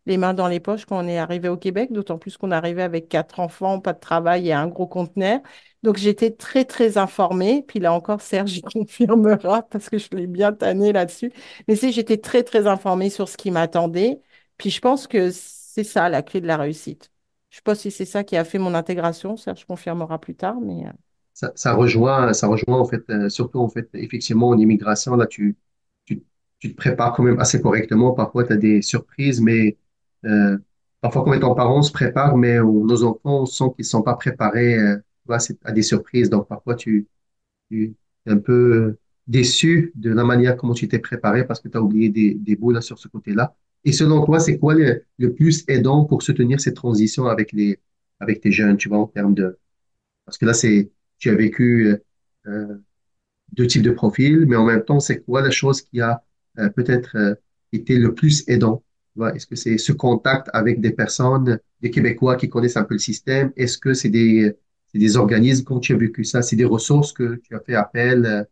[0.06, 2.82] les mains dans les poches quand on est arrivé au Québec, d'autant plus qu'on arrivé
[2.82, 5.40] avec quatre enfants, pas de travail et un gros conteneur.
[5.84, 7.64] Donc j'étais très très informée.
[7.68, 11.32] Puis là encore, Serge il confirmera parce que je l'ai bien tanné là-dessus.
[11.68, 14.20] Mais c'est j'étais très très informée sur ce qui m'attendait.
[14.58, 17.12] Puis je pense que c'est ça la clé de la réussite.
[17.50, 19.38] Je sais pas si c'est ça qui a fait mon intégration.
[19.38, 20.92] Serge confirmera plus tard, mais euh,
[21.56, 25.58] Ça, rejoint, ça rejoint en fait, euh, surtout en fait, effectivement en immigration, là, tu,
[26.06, 26.22] tu,
[26.62, 28.12] te prépares quand même assez correctement.
[28.14, 29.78] Parfois, tu as des surprises, mais
[30.26, 30.58] euh,
[31.02, 34.02] parfois, comme étant parents, on se prépare, mais nos enfants, on sent qu'ils ne sont
[34.02, 34.98] pas préparés euh,
[35.64, 36.30] à des surprises.
[36.30, 37.08] Donc, parfois, tu,
[37.70, 41.70] tu es un peu euh, déçu de la manière comment tu t'es préparé parce que
[41.70, 43.56] tu as oublié des, des bouts là, sur ce côté-là.
[43.86, 47.80] Et selon toi, c'est quoi le, le plus aidant pour soutenir cette transition avec les,
[48.20, 49.58] avec tes jeunes, tu vois, en termes de,
[50.26, 51.98] parce que là, c'est, tu as vécu euh,
[52.48, 52.76] euh,
[53.54, 56.24] deux types de profils, mais en même temps, c'est quoi la chose qui a
[56.60, 57.36] euh, peut-être euh,
[57.74, 58.84] été le plus aidant?
[59.36, 63.00] Est-ce que c'est ce contact avec des personnes, des Québécois qui connaissent un peu le
[63.00, 63.52] système?
[63.58, 64.54] Est-ce que c'est des,
[64.94, 68.48] des organismes, quand tu as vécu ça, c'est des ressources que tu as fait appel?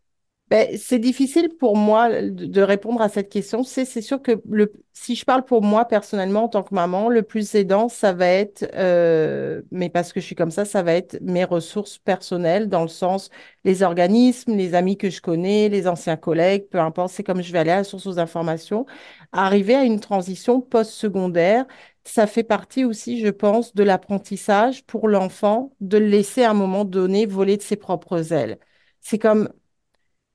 [0.49, 3.63] Ben, c'est difficile pour moi de répondre à cette question.
[3.63, 7.09] C'est, c'est sûr que le, si je parle pour moi personnellement en tant que maman,
[7.09, 10.83] le plus aidant, ça va être, euh, mais parce que je suis comme ça, ça
[10.83, 13.29] va être mes ressources personnelles dans le sens
[13.65, 17.51] les organismes, les amis que je connais, les anciens collègues, peu importe, c'est comme je
[17.51, 18.85] vais aller à la source aux informations.
[19.33, 21.65] Arriver à une transition post-secondaire,
[22.05, 26.53] ça fait partie aussi, je pense, de l'apprentissage pour l'enfant de le laisser à un
[26.53, 28.57] moment donné voler de ses propres ailes.
[29.01, 29.49] C'est comme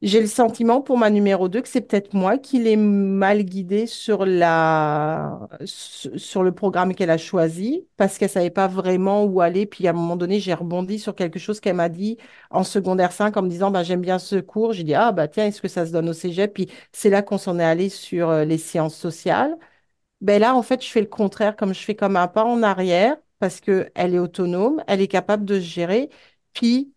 [0.02, 3.86] j'ai le sentiment pour ma numéro 2 que c'est peut-être moi qui l'ai mal guidée
[3.86, 5.48] sur la...
[5.64, 9.64] sur le programme qu'elle a choisi parce qu'elle savait pas vraiment où aller.
[9.66, 12.18] Puis à un moment donné, j'ai rebondi sur quelque chose qu'elle m'a dit
[12.50, 14.72] en secondaire 5 en me disant bah, j'aime bien ce cours.
[14.72, 16.52] J'ai dit ah bah tiens, est-ce que ça se donne au cégep?
[16.52, 19.56] Puis c'est là qu'on s'en est allé sur euh, les sciences sociales.
[20.20, 22.62] Ben là, en fait, je fais le contraire, comme je fais comme un pas en
[22.62, 26.10] arrière parce que elle est autonome, elle est capable de se gérer.
[26.52, 26.91] Puis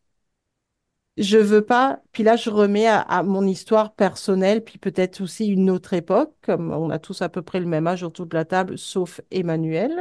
[1.18, 5.48] je veux pas, puis là je remets à, à mon histoire personnelle, puis peut-être aussi
[5.48, 8.36] une autre époque, comme on a tous à peu près le même âge autour de
[8.36, 9.94] la table, sauf Emmanuel.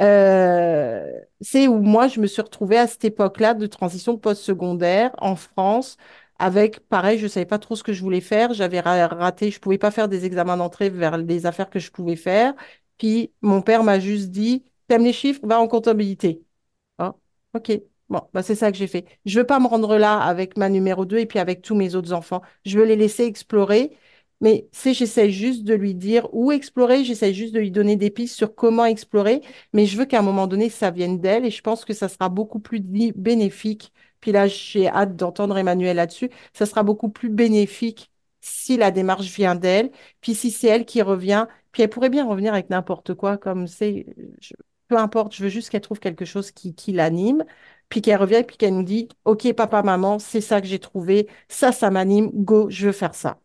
[0.00, 5.36] Euh, c'est où moi je me suis retrouvée à cette époque-là de transition post-secondaire en
[5.36, 5.96] France,
[6.38, 9.60] avec pareil, je savais pas trop ce que je voulais faire, j'avais ra- raté, je
[9.60, 12.54] pouvais pas faire des examens d'entrée vers les affaires que je pouvais faire.
[12.98, 16.42] Puis mon père m'a juste dit, t'aimes les chiffres, va en comptabilité.
[16.98, 17.14] Ah,
[17.54, 17.72] ok.
[18.10, 19.06] Bon, bah c'est ça que j'ai fait.
[19.24, 21.94] Je veux pas me rendre là avec ma numéro 2 et puis avec tous mes
[21.94, 22.42] autres enfants.
[22.64, 23.96] Je veux les laisser explorer.
[24.42, 28.10] Mais c'est, j'essaie juste de lui dire où explorer, j'essaie juste de lui donner des
[28.10, 29.42] pistes sur comment explorer,
[29.74, 32.08] mais je veux qu'à un moment donné, ça vienne d'elle et je pense que ça
[32.08, 33.92] sera beaucoup plus bénéfique.
[34.20, 36.30] Puis là, j'ai hâte d'entendre Emmanuel là-dessus.
[36.54, 39.90] Ça sera beaucoup plus bénéfique si la démarche vient d'elle,
[40.22, 43.66] puis si c'est elle qui revient, puis elle pourrait bien revenir avec n'importe quoi, comme
[43.66, 44.06] c'est,
[44.88, 47.44] peu importe, je veux juste qu'elle trouve quelque chose qui, qui l'anime
[47.90, 51.28] puis qu'elle revient, puis qu'elle nous dit, OK, papa, maman, c'est ça que j'ai trouvé,
[51.48, 53.38] ça, ça m'anime, go, je veux faire ça.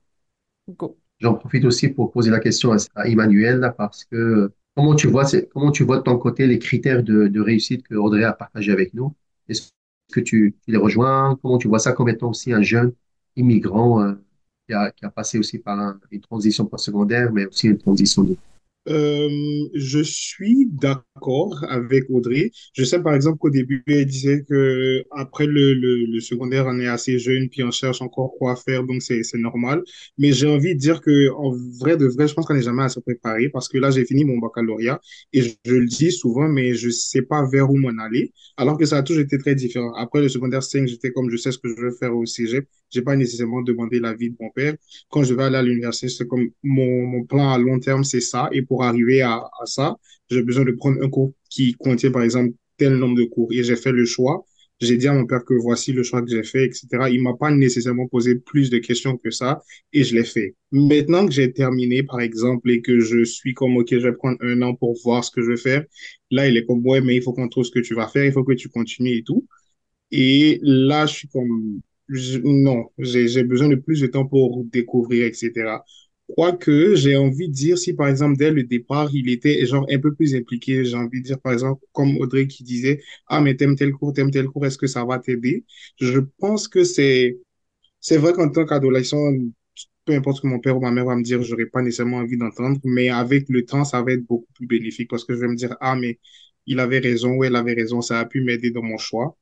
[0.69, 0.97] Go.
[1.19, 5.25] J'en profite aussi pour poser la question à, Emmanuel, là, parce que comment tu vois,
[5.53, 8.93] comment tu vois de ton côté les critères de, réussite que Audrey a partagé avec
[8.93, 9.13] nous?
[9.49, 9.71] Est-ce
[10.13, 11.37] que tu, les rejoins?
[11.41, 12.93] Comment tu vois ça comme étant aussi un jeune
[13.35, 14.13] immigrant euh,
[14.67, 18.35] qui a, passé aussi par un- une transition postsecondaire, mais aussi une transition de...
[18.87, 19.29] Euh,
[19.73, 22.51] je suis d'accord avec Audrey.
[22.73, 27.17] Je sais par exemple qu'au début, elle disait que après le, secondaire, on est assez
[27.19, 29.83] jeune, puis on cherche encore quoi faire, donc c'est, normal.
[30.17, 32.83] Mais j'ai envie de dire que en vrai de vrai, je pense qu'on n'est jamais
[32.83, 35.01] assez préparé parce que là, j'ai fini mon baccalauréat
[35.33, 38.77] et je, je le dis souvent, mais je sais pas vers où m'en aller, alors
[38.77, 39.93] que ça a toujours été très différent.
[39.95, 42.67] Après le secondaire 5, j'étais comme je sais ce que je veux faire au cégep.
[42.91, 44.75] J'ai pas nécessairement demandé l'avis de mon père.
[45.09, 48.21] Quand je vais aller à l'université, c'est comme mon, mon plan à long terme, c'est
[48.21, 48.49] ça.
[48.51, 49.95] Et pour arriver à, ça,
[50.29, 53.51] j'ai besoin de prendre un cours qui contient, par exemple, tel nombre de cours.
[53.53, 54.45] Et j'ai fait le choix.
[54.81, 57.09] J'ai dit à mon père que voici le choix que j'ai fait, etc.
[57.09, 59.61] Il m'a pas nécessairement posé plus de questions que ça
[59.93, 60.55] et je l'ai fait.
[60.71, 64.37] Maintenant que j'ai terminé, par exemple, et que je suis comme, OK, je vais prendre
[64.41, 65.83] un an pour voir ce que je vais faire,
[66.29, 68.25] là, il est comme, ouais, mais il faut qu'on trouve ce que tu vas faire,
[68.25, 69.47] il faut que tu continues et tout.
[70.11, 71.81] Et là, je suis comme,
[72.43, 75.83] non, j'ai besoin de plus de temps pour découvrir, etc.
[76.27, 79.99] Quoique, j'ai envie de dire, si par exemple, dès le départ, il était genre un
[79.99, 83.55] peu plus impliqué, j'ai envie de dire, par exemple, comme Audrey qui disait, ah, mais
[83.55, 85.65] t'aimes tel cours, t'aimes tel cours, est-ce que ça va t'aider?
[85.99, 87.37] Je pense que c'est,
[88.01, 89.19] c'est vrai qu'en tant qu'adolescent,
[90.05, 92.17] peu importe ce que mon père ou ma mère va me dire, j'aurais pas nécessairement
[92.17, 95.39] envie d'entendre, mais avec le temps, ça va être beaucoup plus bénéfique parce que je
[95.41, 96.19] vais me dire, ah, mais
[96.67, 99.37] il avait raison ou elle avait raison, ça a pu m'aider dans mon choix.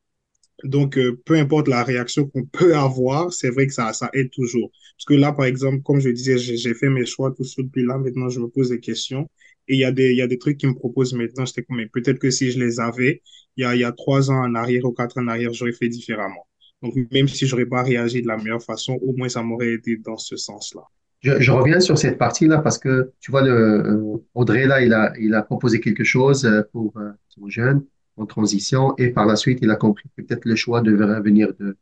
[0.63, 4.29] Donc, euh, peu importe la réaction qu'on peut avoir, c'est vrai que ça, ça aide
[4.31, 4.71] toujours.
[4.97, 7.85] Parce que là, par exemple, comme je disais, j'ai fait mes choix tout seul, puis
[7.85, 9.29] là, maintenant, je me pose des questions.
[9.67, 11.45] Et il y a des, y a des trucs qui me proposent maintenant.
[11.45, 13.21] J'étais comme, mais peut-être que si je les avais,
[13.57, 15.73] il y a, y a trois ans en arrière ou quatre ans en arrière, j'aurais
[15.73, 16.47] fait différemment.
[16.81, 19.97] Donc, même si j'aurais pas réagi de la meilleure façon, au moins, ça m'aurait aidé
[19.97, 20.81] dans ce sens-là.
[21.21, 24.91] Je, je reviens sur cette partie-là parce que, tu vois, le, euh, Audrey, là, il
[24.93, 27.85] a, il a proposé quelque chose euh, pour euh, son jeune
[28.17, 31.53] en transition et par la suite, il a compris que peut-être le choix devrait venir
[31.59, 31.77] de,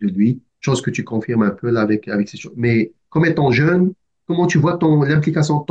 [0.00, 2.54] lui, chose que tu confirmes un peu là avec, avec ces choses.
[2.56, 3.92] Mais comme étant jeune,
[4.26, 5.64] comment tu vois ton, l'implication de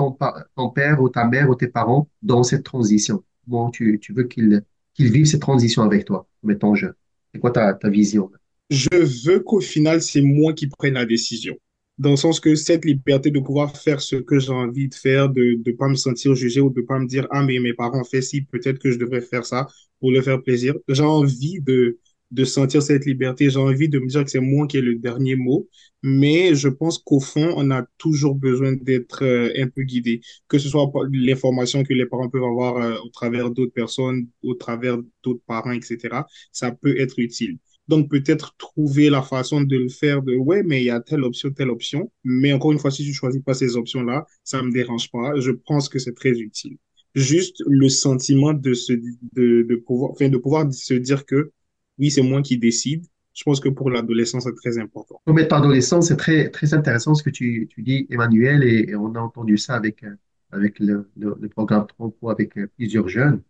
[0.55, 3.23] ton père ou ta mère ou tes parents dans cette transition?
[3.45, 6.93] Comment tu, tu veux qu'ils qu'ils vivent cette transition avec toi, comme étant jeune?
[7.33, 8.29] C'est quoi ta, ta vision?
[8.69, 11.55] Je veux qu'au final, c'est moi qui prenne la décision.
[11.99, 15.29] Dans le sens que cette liberté de pouvoir faire ce que j'ai envie de faire,
[15.29, 18.01] de ne pas me sentir jugé ou de pas me dire, ah, mais mes parents
[18.01, 19.67] ont fait ci, peut-être que je devrais faire ça
[19.99, 20.75] pour leur faire plaisir.
[20.87, 21.99] J'ai envie de,
[22.31, 23.49] de sentir cette liberté.
[23.49, 25.67] J'ai envie de me dire que c'est moi qui ai le dernier mot.
[26.01, 30.21] Mais je pense qu'au fond, on a toujours besoin d'être euh, un peu guidé.
[30.47, 34.53] Que ce soit l'information que les parents peuvent avoir euh, au travers d'autres personnes, au
[34.53, 36.25] travers d'autres parents, etc.
[36.53, 37.57] Ça peut être utile.
[37.89, 41.23] Donc, peut-être trouver la façon de le faire de, ouais, mais il y a telle
[41.23, 42.11] option, telle option.
[42.23, 45.33] Mais encore une fois, si tu choisis pas ces options-là, ça me dérange pas.
[45.39, 46.77] Je pense que c'est très utile.
[47.15, 51.51] Juste le sentiment de se, de, de pouvoir, enfin, de pouvoir se dire que
[51.97, 53.05] oui, c'est moi qui décide.
[53.33, 55.21] Je pense que pour l'adolescence, c'est très important.
[55.25, 58.95] Comme étant adolescent, c'est très, très intéressant ce que tu, tu dis, Emmanuel, et, et
[58.95, 60.15] on a entendu ça avec, euh,
[60.51, 63.41] avec le, le, le programme Tronco avec euh, plusieurs jeunes.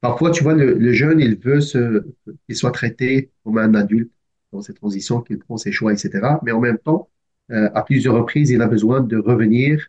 [0.00, 2.04] Parfois, tu vois, le, le jeune, il veut se,
[2.46, 4.10] qu'il soit traité comme un adulte
[4.52, 6.40] dans ses transitions, qu'il prend ses choix, etc.
[6.44, 7.08] Mais en même temps,
[7.50, 9.86] euh, à plusieurs reprises, il a besoin de revenir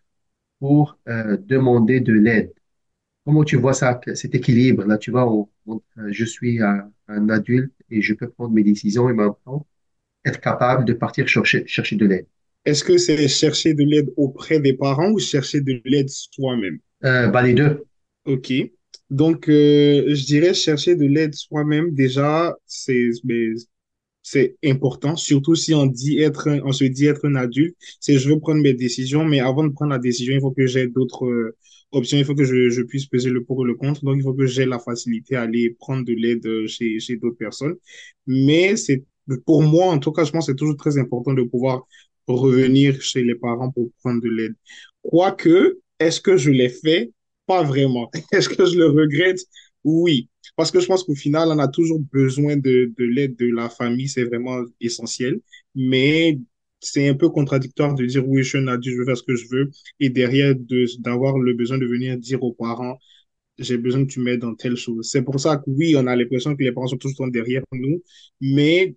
[0.59, 2.53] pour euh, demander de l'aide.
[3.25, 4.85] Comment tu vois ça, cet équilibre?
[4.85, 8.53] Là, tu vois, on- on- euh, je suis un, un adulte et je peux prendre
[8.53, 9.67] mes décisions et en même temps
[10.25, 12.27] être capable de partir chercher, chercher de l'aide.
[12.65, 16.79] Est-ce que c'est chercher de l'aide auprès des parents ou chercher de l'aide soi-même?
[17.03, 17.85] Euh, bah, les deux.
[18.25, 18.51] OK.
[19.11, 23.11] Donc, euh, je dirais chercher de l'aide soi-même, déjà, c'est,
[24.23, 28.29] c'est important, surtout si on dit être, on se dit être un adulte, c'est je
[28.29, 31.25] veux prendre mes décisions, mais avant de prendre la décision, il faut que j'ai d'autres
[31.25, 31.57] euh,
[31.91, 34.23] options, il faut que je, je puisse peser le pour et le contre, donc il
[34.23, 37.75] faut que j'ai la facilité à aller prendre de l'aide euh, chez, chez d'autres personnes.
[38.27, 39.03] Mais c'est,
[39.45, 41.83] pour moi, en tout cas, je pense que c'est toujours très important de pouvoir
[42.27, 44.53] revenir chez les parents pour prendre de l'aide.
[45.01, 47.11] Quoique, est-ce que je l'ai fait?
[47.51, 48.09] Pas vraiment.
[48.31, 49.39] Est-ce que je le regrette?
[49.83, 53.47] Oui, parce que je pense qu'au final, on a toujours besoin de, de l'aide de
[53.53, 55.39] la famille, c'est vraiment essentiel,
[55.75, 56.39] mais
[56.79, 59.23] c'est un peu contradictoire de dire oui, je suis un adulte, je veux faire ce
[59.23, 62.97] que je veux, et derrière de, d'avoir le besoin de venir dire aux parents,
[63.59, 65.09] j'ai besoin que tu m'aides dans telle chose.
[65.11, 68.03] C'est pour ça que oui, on a l'impression que les parents sont temps derrière nous,
[68.41, 68.95] mais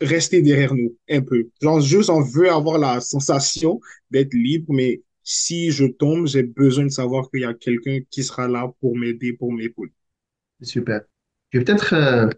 [0.00, 1.48] rester derrière nous un peu.
[1.62, 3.80] Genre, juste on veut avoir la sensation
[4.10, 8.22] d'être libre, mais si je tombe, j'ai besoin de savoir qu'il y a quelqu'un qui
[8.22, 9.92] sera là pour m'aider, pour m'épauler.
[10.62, 11.00] Super.
[11.50, 12.28] Je vais peut-être euh,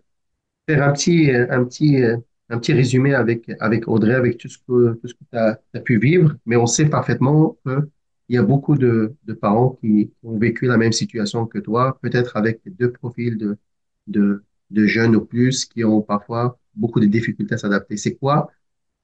[0.66, 2.16] faire un petit, euh,
[2.50, 3.50] euh, résumé avec,
[3.86, 7.58] Audrey, avec tout ce que, tout que tu as, pu vivre, mais on sait parfaitement
[7.66, 7.84] qu'il
[8.30, 12.62] y a beaucoup de, parents qui ont vécu la même situation que toi, peut-être avec
[12.64, 13.58] deux profils de,
[14.06, 17.98] de, de jeunes ou plus qui ont parfois beaucoup de difficultés à s'adapter.
[17.98, 18.50] C'est quoi?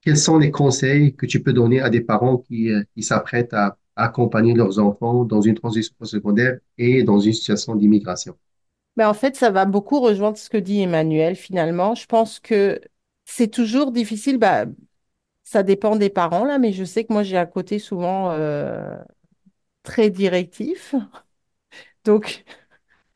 [0.05, 3.55] Quels sont les conseils que tu peux donner à des parents qui, euh, qui s'apprêtent
[3.55, 8.37] à, accompagner leurs enfants dans une transition secondaire et dans une situation d'immigration?
[8.97, 11.95] Ben, en fait, ça va beaucoup rejoindre ce que dit Emmanuel finalement.
[11.95, 12.81] Je pense que
[13.25, 14.39] c'est toujours difficile.
[14.39, 14.67] Bah,
[15.45, 18.97] ça dépend des parents, là, mais je sais que moi, j'ai un côté souvent euh,
[19.83, 20.95] très directif.
[22.05, 22.45] Donc,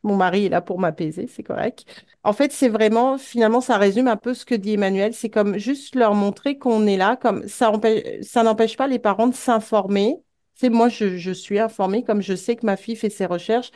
[0.02, 1.84] mon mari est là pour m'apaiser, c'est correct.
[2.22, 5.14] En fait, c'est vraiment, finalement, ça résume un peu ce que dit Emmanuel.
[5.14, 8.98] C'est comme juste leur montrer qu'on est là, comme ça empêche, ça n'empêche pas les
[8.98, 10.16] parents de s'informer.
[10.54, 13.70] C'est moi, je, je suis informée, comme je sais que ma fille fait ses recherches,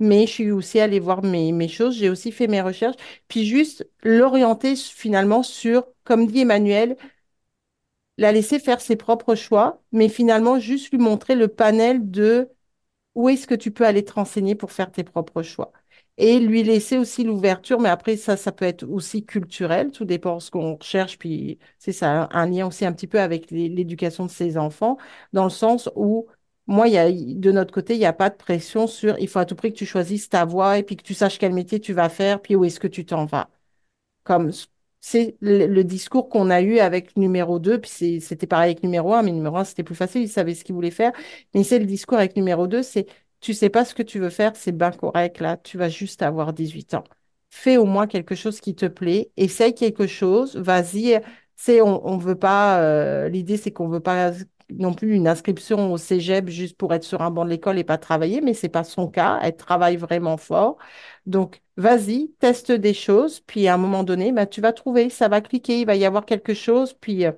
[0.00, 2.96] mais je suis aussi allée voir mes, mes choses, j'ai aussi fait mes recherches.
[3.28, 6.96] Puis juste l'orienter finalement sur, comme dit Emmanuel,
[8.18, 12.50] la laisser faire ses propres choix, mais finalement juste lui montrer le panel de
[13.14, 15.72] où est-ce que tu peux aller te renseigner pour faire tes propres choix.
[16.16, 20.36] Et lui laisser aussi l'ouverture, mais après, ça, ça peut être aussi culturel, tout dépend
[20.36, 24.26] de ce qu'on recherche, puis c'est ça, un lien aussi un petit peu avec l'éducation
[24.26, 24.98] de ses enfants,
[25.32, 26.26] dans le sens où,
[26.66, 29.38] moi, y a, de notre côté, il n'y a pas de pression sur, il faut
[29.38, 31.80] à tout prix que tu choisisses ta voie et puis que tu saches quel métier
[31.80, 33.48] tu vas faire, puis où est-ce que tu t'en vas.
[34.24, 34.52] Comme
[35.00, 39.22] c'est le, discours qu'on a eu avec numéro 2, puis c'était pareil avec numéro 1,
[39.22, 41.12] mais numéro 1, c'était plus facile, il savait ce qu'il voulait faire.
[41.54, 43.06] Mais c'est le discours avec numéro 2, c'est
[43.40, 46.22] tu sais pas ce que tu veux faire, c'est bien correct, là, tu vas juste
[46.22, 47.04] avoir 18 ans.
[47.50, 51.20] Fais au moins quelque chose qui te plaît, essaye quelque chose, vas-y.
[51.56, 54.32] C'est, on veut pas, euh, l'idée, c'est qu'on veut pas
[54.70, 57.84] non plus une inscription au cégep juste pour être sur un banc de l'école et
[57.84, 59.38] pas travailler, mais c'est pas son cas.
[59.42, 60.76] Elle travaille vraiment fort.
[61.26, 65.28] Donc, vas-y, teste des choses, puis à un moment donné, bah, tu vas trouver, ça
[65.28, 67.32] va cliquer, il va y avoir quelque chose, puis euh,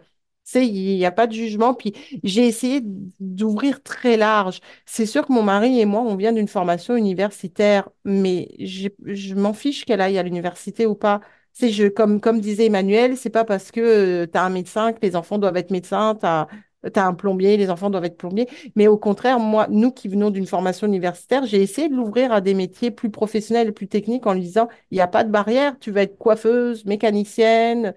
[0.45, 1.75] sais, il n'y a pas de jugement.
[1.75, 2.81] Puis j'ai essayé
[3.21, 4.61] d'ouvrir très large.
[4.87, 9.53] C'est sûr que mon mari et moi, on vient d'une formation universitaire, mais je m'en
[9.53, 11.21] fiche qu'elle aille à l'université ou pas.
[11.53, 14.93] C'est je, comme, comme disait Emmanuel, c'est pas parce que euh, tu as un médecin
[14.93, 16.47] que les enfants doivent être médecins, tu as,
[16.85, 18.49] tu as un plombier, les enfants doivent être plombiers.
[18.77, 22.41] Mais au contraire, moi, nous qui venons d'une formation universitaire, j'ai essayé de l'ouvrir à
[22.41, 25.79] des métiers plus professionnels plus techniques en lui disant, il n'y a pas de barrière,
[25.79, 27.95] tu vas être coiffeuse, mécanicienne,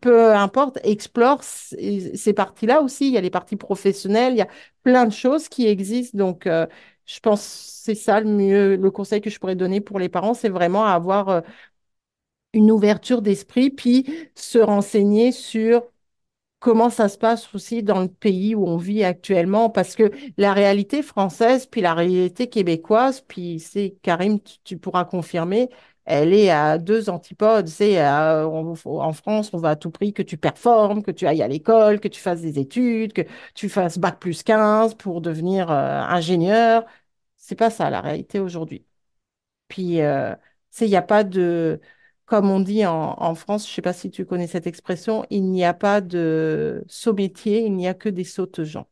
[0.00, 3.08] peu importe, explore ces parties-là aussi.
[3.08, 4.48] Il y a les parties professionnelles, il y a
[4.82, 6.16] plein de choses qui existent.
[6.18, 6.66] Donc, euh,
[7.04, 7.42] je pense
[7.84, 10.84] c'est ça le mieux, le conseil que je pourrais donner pour les parents, c'est vraiment
[10.86, 11.40] avoir euh,
[12.52, 15.82] une ouverture d'esprit, puis se renseigner sur
[16.60, 20.52] comment ça se passe aussi dans le pays où on vit actuellement, parce que la
[20.52, 25.68] réalité française, puis la réalité québécoise, puis c'est Karim, tu, pourras confirmer,
[26.04, 27.68] elle est à deux antipodes.
[27.68, 31.48] C'est en France, on va à tout prix que tu performes, que tu ailles à
[31.48, 33.22] l'école, que tu fasses des études, que
[33.54, 36.84] tu fasses bac plus 15 pour devenir euh, ingénieur.
[37.36, 38.84] C'est pas ça la réalité aujourd'hui.
[39.68, 40.34] Puis, euh,
[40.80, 41.80] il n'y a pas de
[42.26, 45.44] comme on dit en, France, je ne sais pas si tu connais cette expression, il
[45.44, 48.88] n'y a pas de saut métier, il n'y a que des sautes gens.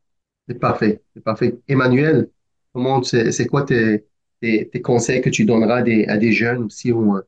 [0.48, 1.58] C'est parfait, c'est parfait.
[1.66, 2.30] Emmanuel,
[2.72, 4.06] comment c'est quoi tes,
[4.82, 7.18] conseils que tu donneras à des, jeunes aussi ou,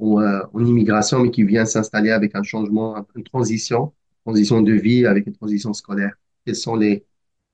[0.00, 3.92] en immigration, mais qui viennent s'installer avec un changement, une transition,
[4.24, 6.14] transition de vie avec une transition scolaire?
[6.44, 7.04] Quels sont les,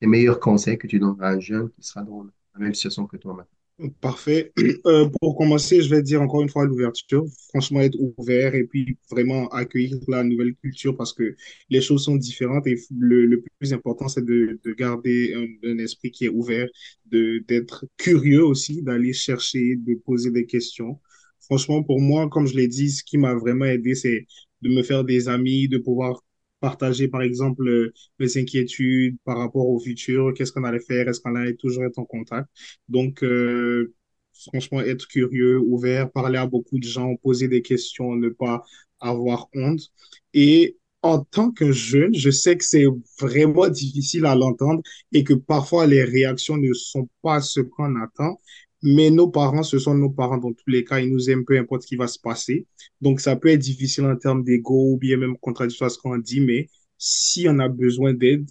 [0.00, 3.06] les meilleurs conseils que tu donneras à un jeune qui sera dans la même situation
[3.06, 3.59] que toi maintenant?
[4.00, 4.52] Parfait.
[4.86, 7.24] Euh, pour commencer, je vais dire encore une fois l'ouverture.
[7.50, 11.36] Franchement, être ouvert et puis vraiment accueillir la nouvelle culture parce que
[11.68, 15.78] les choses sont différentes et le, le plus important, c'est de, de, garder un, un,
[15.78, 16.66] esprit qui est ouvert,
[17.10, 20.98] d'être curieux aussi, d'aller chercher, de poser des questions.
[21.40, 24.26] Franchement, pour moi, comme je l'ai dit, ce qui m'a vraiment aidé, c'est
[24.62, 26.22] de me faire des amis, de pouvoir
[26.60, 31.20] partager, par exemple, euh, mes inquiétudes par rapport au futur, qu'est-ce qu'on allait faire, est-ce
[31.20, 32.48] qu'on allait toujours être en contact.
[32.88, 33.94] Donc, euh,
[34.32, 38.62] franchement, être curieux, ouvert, parler à beaucoup de gens, poser des questions, ne pas
[39.00, 39.80] avoir honte.
[40.34, 42.84] Et en tant que jeune, je sais que c'est
[43.18, 48.38] vraiment difficile à l'entendre et que parfois les réactions ne sont pas ce qu'on attend.
[48.82, 51.58] Mais nos parents, ce sont nos parents dans tous les cas, ils nous aiment peu
[51.58, 52.66] importe ce qui va se passer.
[53.00, 56.40] Donc, ça peut être difficile en termes d'ego ou bien même contradictoire ce qu'on dit,
[56.40, 58.48] mais si on a besoin d'aide,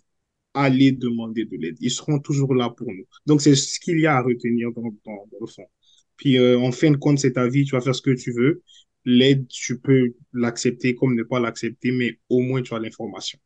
[0.54, 1.78] allez demander de l'aide.
[1.80, 3.06] Ils seront toujours là pour nous.
[3.26, 5.66] Donc, c'est ce qu'il y a à retenir dans, dans, le fond.
[6.16, 8.32] Puis, euh, en fin de compte, c'est ta vie, tu vas faire ce que tu
[8.32, 8.62] veux.
[9.06, 13.40] L'aide, tu peux l'accepter comme ne pas l'accepter, mais au moins, tu as l'information.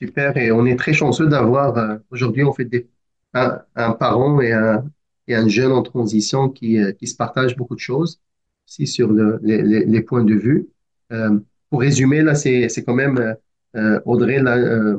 [0.00, 2.88] Super, et on est très chanceux d'avoir, euh, aujourd'hui, on fait des,
[3.34, 4.84] un, un parent et un,
[5.28, 8.20] et un jeune en transition qui, euh, qui se partagent beaucoup de choses
[8.68, 10.68] aussi sur le, les, les, points de vue.
[11.12, 11.38] Euh,
[11.70, 13.36] pour résumer, là, c'est, c'est quand même,
[13.76, 14.98] euh, Audrey, là, euh,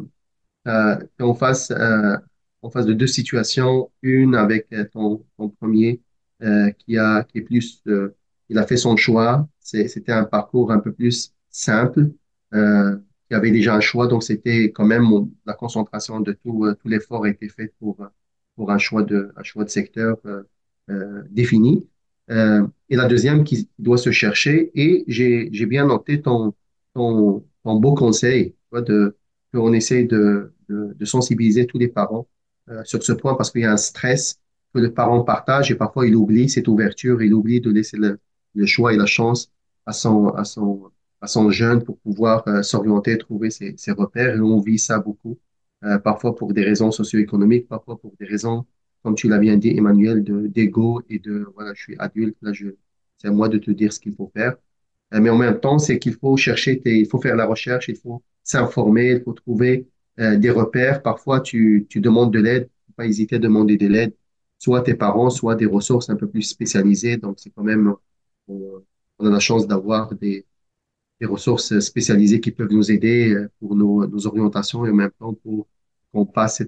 [0.68, 2.18] euh, en face, euh,
[2.62, 3.92] en face de deux situations.
[4.02, 6.02] Une avec ton, ton premier
[6.80, 7.82] qui a, qui est plus,
[8.50, 9.48] il a fait son choix.
[9.60, 12.12] C'était un parcours un peu plus simple.
[12.54, 12.98] Euh,
[13.30, 15.06] il avait déjà un choix, donc c'était quand même
[15.46, 17.98] la concentration de tout, tout l'effort a été fait pour
[18.56, 20.44] pour un choix de, un choix de secteur euh,
[20.90, 21.88] euh, défini.
[22.30, 24.72] Euh, et la deuxième qui doit se chercher.
[24.76, 26.54] Et j'ai, bien noté ton,
[26.94, 29.18] ton, ton beau conseil de
[29.54, 32.28] qu'on essaie de, de, de, sensibiliser tous les parents
[32.86, 34.40] sur ce point parce qu'il y a un stress
[34.74, 38.20] que le parent partage et parfois il oublie cette ouverture, il oublie de laisser le,
[38.56, 39.52] le choix et la chance
[39.86, 44.36] à son, à son, à son jeune pour pouvoir euh, s'orienter, trouver ses, ses repères.
[44.36, 45.38] Et on vit ça beaucoup
[45.86, 48.66] euh, parfois pour des raisons socio-économiques, parfois pour des raisons,
[49.04, 52.54] comme tu l'as bien dit, Emmanuel, de d'ego et de voilà, je suis adulte, là,
[52.54, 52.68] je,
[53.18, 54.56] c'est à moi de te dire ce qu'il faut faire.
[55.14, 57.90] Euh, mais en même temps, c'est qu'il faut chercher, tes, il faut faire la recherche,
[57.90, 59.88] il faut s'informer, il faut trouver
[60.20, 61.02] euh, des repères.
[61.02, 64.14] Parfois, tu, tu demandes de l'aide, pas hésiter à demander de l'aide,
[64.60, 67.18] soit tes parents, soit des ressources un peu plus spécialisées.
[67.18, 67.94] Donc, c'est quand même,
[68.48, 70.46] on a la chance d'avoir des,
[71.24, 73.18] des ressources spécialisées qui peuvent nous aider
[73.60, 75.68] pour nos, orientations et en même temps pour
[76.12, 76.62] qu'on passe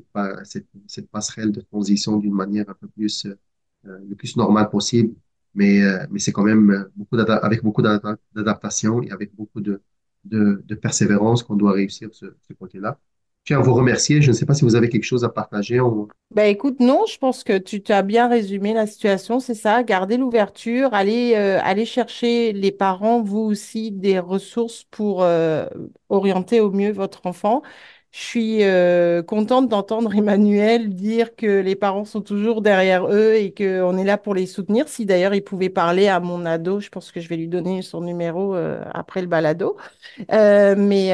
[0.45, 5.13] cette, passerelle de transition d'une manière un peu plus, euh, le plus normale possible.
[5.55, 9.81] Mais, euh, mais c'est quand même beaucoup avec beaucoup d'adaptation et avec beaucoup de,
[10.23, 12.97] de, de persévérance qu'on doit réussir ce, ce côté-là.
[13.45, 14.23] Je tiens à vous remercier.
[14.23, 15.79] Je ne sais pas si vous avez quelque chose à partager.
[16.31, 20.17] Ben écoute, non, je pense que tu as bien résumé la situation, c'est ça, garder
[20.17, 25.67] l'ouverture, aller, euh, chercher les parents, vous aussi, des ressources pour euh,
[26.09, 27.61] orienter au mieux votre enfant.
[28.17, 33.53] Je suis euh, contente d'entendre Emmanuel dire que les parents sont toujours derrière eux et
[33.53, 34.87] qu'on est là pour les soutenir.
[34.87, 37.81] Si d'ailleurs il pouvait parler à mon ado, je pense que je vais lui donner
[37.81, 39.75] son numéro euh, après le balado.
[40.31, 41.09] Euh, mais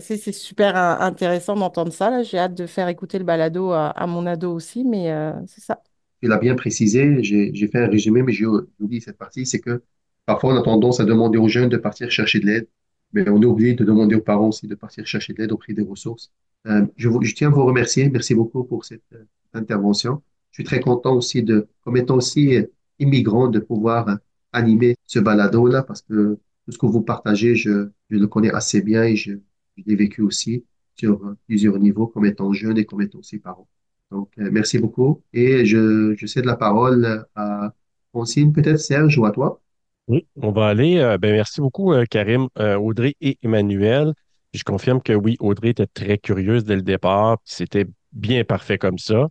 [0.00, 2.24] c'est super intéressant d'entendre ça.
[2.24, 5.14] J'ai hâte de faire écouter le balado à, à mon ado aussi, mais
[5.46, 5.80] c'est ça.
[6.22, 9.84] Il a bien précisé, j'ai fait un résumé, mais j'ai oublié cette partie, c'est que
[10.26, 12.66] parfois on a tendance à demander aux jeunes de partir chercher de l'aide
[13.12, 15.72] mais on est obligé de demander aux parents aussi de partir chercher de l'aide auprès
[15.74, 16.30] des ressources.
[16.66, 18.08] Euh, je, je, tiens à vous remercier.
[18.10, 20.22] Merci beaucoup pour cette euh, intervention.
[20.50, 22.64] Je suis très content aussi de, comme étant aussi euh,
[22.98, 24.14] immigrant, de pouvoir euh,
[24.52, 28.82] animer ce balado-là parce que tout ce que vous partagez, je, je le connais assez
[28.82, 29.32] bien et je,
[29.76, 33.66] je l'ai vécu aussi sur plusieurs niveaux comme étant jeune et comme étant aussi parent.
[34.10, 35.22] Donc, merci beaucoup.
[35.32, 37.74] Et je, je cède la parole à
[38.12, 39.60] Francine, peut-être Serge ou à toi.
[40.08, 40.98] Oui, on va aller.
[40.98, 44.12] Euh, ben, merci beaucoup, euh, Karim, euh, Audrey et Emmanuel.
[44.52, 47.38] Je confirme que oui, Audrey était très curieuse dès le départ.
[47.44, 49.28] C'était bien parfait comme ça.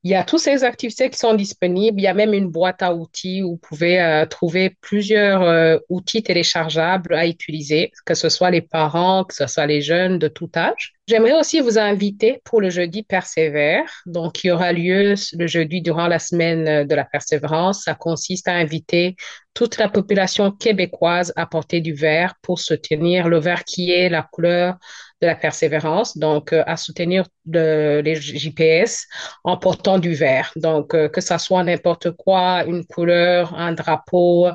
[0.03, 2.01] il y a toutes ces activités qui sont disponibles.
[2.01, 5.77] Il y a même une boîte à outils où vous pouvez euh, trouver plusieurs euh,
[5.91, 10.29] outils téléchargeables à utiliser, que ce soit les parents, que ce soit les jeunes de
[10.29, 10.95] tout âge.
[11.07, 13.85] J'aimerais aussi vous inviter pour le jeudi persévère.
[14.07, 17.83] Donc, y aura lieu le jeudi durant la semaine de la persévérance.
[17.83, 19.17] Ça consiste à inviter
[19.53, 24.23] toute la population québécoise à porter du vert pour soutenir le vert qui est la
[24.23, 24.77] couleur
[25.21, 29.07] de la persévérance, donc euh, à soutenir les JPS
[29.45, 30.53] en portant du vert.
[30.57, 34.49] Donc, euh, que ça soit n'importe quoi, une couleur, un drapeau,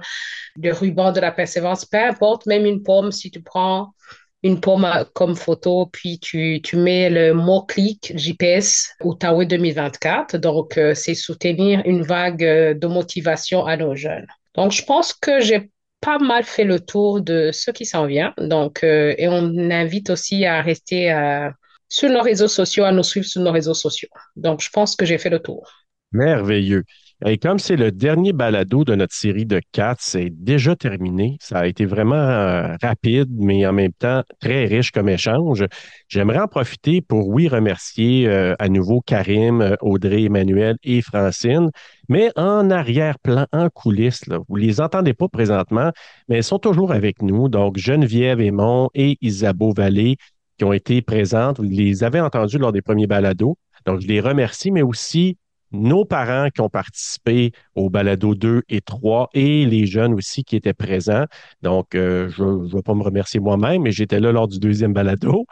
[0.62, 3.94] le ruban de la persévérance, peu importe, même une pomme, si tu prends
[4.42, 10.38] une pomme comme photo, puis tu, tu mets le mot-clic JPS Outaouais 2024.
[10.38, 12.44] Donc, euh, c'est soutenir une vague
[12.78, 14.28] de motivation à nos jeunes.
[14.56, 15.70] Donc, je pense que j'ai
[16.06, 18.34] pas mal fait le tour de ce qui s'en vient.
[18.38, 21.50] Donc, euh, et on invite aussi à rester euh,
[21.90, 24.10] sur nos réseaux sociaux, à nous suivre sur nos réseaux sociaux.
[24.36, 25.68] Donc, je pense que j'ai fait le tour.
[26.12, 26.84] Merveilleux.
[27.28, 31.38] Et comme c'est le dernier balado de notre série de quatre, c'est déjà terminé.
[31.42, 35.66] Ça a été vraiment euh, rapide, mais en même temps très riche comme échange.
[36.08, 41.72] J'aimerais en profiter pour, oui, remercier euh, à nouveau Karim, euh, Audrey, Emmanuel et Francine,
[42.10, 45.92] mais en arrière-plan, en coulisses, vous les entendez pas présentement,
[46.30, 47.50] mais elles sont toujours avec nous.
[47.50, 50.18] Donc, Geneviève Aymon et Isabeau Vallée
[50.60, 51.58] qui ont été présentes.
[51.58, 53.58] Vous les avez entendues lors des premiers balados.
[53.88, 55.38] Donc, je les remercie, mais aussi
[55.76, 60.56] nos parents qui ont participé au balado 2 et 3 et les jeunes aussi qui
[60.56, 61.26] étaient présents.
[61.62, 64.94] Donc, euh, je ne vais pas me remercier moi-même, mais j'étais là lors du deuxième
[64.94, 65.46] balado.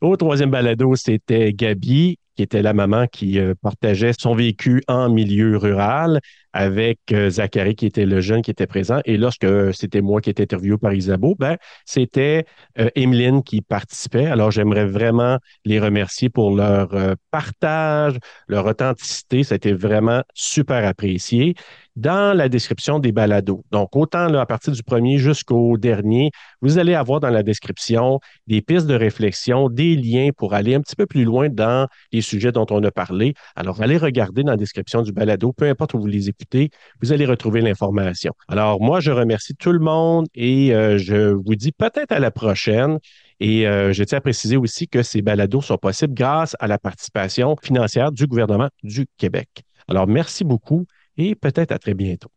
[0.00, 5.10] Au troisième balado, c'était Gabi, qui était la maman qui euh, partageait son vécu en
[5.10, 6.20] milieu rural
[6.54, 9.00] avec euh, Zachary, qui était le jeune qui était présent.
[9.04, 12.46] Et lorsque c'était moi qui étais interviewé par Isabeau, ben, c'était
[12.78, 14.24] euh, Emeline qui participait.
[14.24, 15.36] Alors, j'aimerais vraiment
[15.66, 16.88] les remercier pour leur
[17.30, 18.16] partage,
[18.48, 19.44] leur authenticité.
[19.44, 21.54] Ça a été vraiment super apprécié
[22.00, 23.62] dans la description des balados.
[23.70, 26.30] Donc, autant à partir du premier jusqu'au dernier,
[26.62, 30.80] vous allez avoir dans la description des pistes de réflexion, des liens pour aller un
[30.80, 33.34] petit peu plus loin dans les sujets dont on a parlé.
[33.54, 36.70] Alors, allez regarder dans la description du balado, peu importe où vous les écoutez,
[37.02, 38.32] vous allez retrouver l'information.
[38.48, 42.30] Alors, moi, je remercie tout le monde et euh, je vous dis peut-être à la
[42.30, 42.98] prochaine.
[43.40, 46.78] Et euh, je tiens à préciser aussi que ces balados sont possibles grâce à la
[46.78, 49.48] participation financière du gouvernement du Québec.
[49.88, 50.86] Alors, merci beaucoup
[51.16, 52.30] et peut-être à très bientôt.